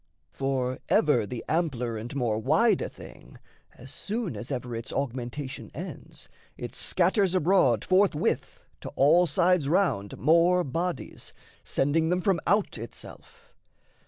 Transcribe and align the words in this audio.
For 0.31 0.79
ever 0.89 1.27
the 1.27 1.45
ampler 1.47 1.95
and 1.95 2.15
more 2.15 2.39
wide 2.39 2.81
a 2.81 2.89
thing, 2.89 3.37
As 3.77 3.91
soon 3.93 4.35
as 4.35 4.49
ever 4.51 4.75
its 4.75 4.91
augmentation 4.91 5.69
ends, 5.75 6.27
It 6.57 6.73
scatters 6.73 7.35
abroad 7.35 7.85
forthwith 7.85 8.65
to 8.79 8.89
all 8.95 9.27
sides 9.27 9.69
round 9.69 10.17
More 10.17 10.63
bodies, 10.63 11.33
sending 11.63 12.09
them 12.09 12.21
from 12.21 12.39
out 12.47 12.79
itself. 12.79 13.53